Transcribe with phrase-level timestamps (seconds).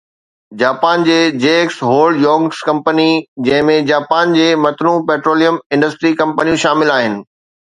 [0.59, 3.07] Japan جي JX Hold Youngs company,
[3.49, 7.25] جنهن ۾ Japan جي متنوع پيٽروليم انڊسٽري ڪمپنيون شامل آهن